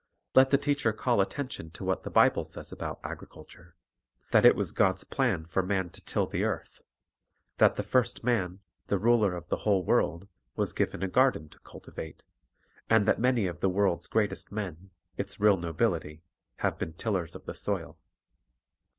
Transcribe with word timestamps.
Let 0.33 0.49
the 0.49 0.57
teacher 0.57 0.93
call 0.93 1.21
attention 1.21 1.69
to 1.77 1.83
what 1.83 2.01
the 2.01 2.09
Bible 2.09 2.43
saws 2.43 2.71
about 2.71 2.99
agriculture: 3.03 3.75
that 4.31 4.47
it 4.47 4.55
was 4.55 4.71
God's 4.71 5.03
plan 5.03 5.45
for 5.45 5.61
man 5.61 5.91
to 5.91 6.03
till 6.03 6.25
the 6.25 6.43
earth; 6.43 6.81
that 7.59 7.75
the 7.75 7.83
first 7.83 8.23
man, 8.23 8.61
the 8.87 8.97
ruler 8.97 9.35
of 9.35 9.47
the 9.49 9.57
whole 9.57 9.83
world, 9.85 10.27
was 10.55 10.73
given 10.73 11.03
a 11.03 11.07
garden 11.07 11.49
to 11.49 11.59
cultivate; 11.59 12.23
and 12.89 13.07
that 13.07 13.19
many 13.19 13.45
of 13.45 13.59
the 13.59 13.69
world's 13.69 14.07
greatest 14.07 14.51
men, 14.51 14.89
its 15.17 15.39
real 15.39 15.57
nobility, 15.57 16.23
have 16.55 16.79
been 16.79 16.93
tillers 16.93 17.35
of 17.35 17.45
the 17.45 17.53
soil. 17.53 17.99